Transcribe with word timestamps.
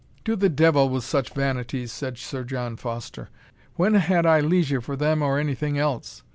"To 0.25 0.35
the 0.35 0.49
devil 0.49 0.89
with 0.89 1.03
such 1.03 1.29
vanities!" 1.29 1.91
said 1.91 2.17
Sir 2.17 2.43
John 2.43 2.75
Foster; 2.75 3.29
"when 3.75 3.93
had 3.93 4.25
I 4.25 4.39
leisure 4.39 4.81
for 4.81 4.95
them 4.95 5.21
or 5.21 5.37
any 5.37 5.53
thing 5.53 5.77
else? 5.77 6.23